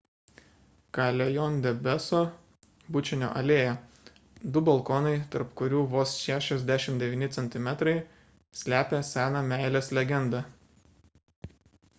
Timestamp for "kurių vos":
5.63-6.15